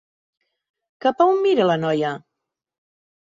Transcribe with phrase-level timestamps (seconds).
[1.05, 2.15] Cap on mira la noia?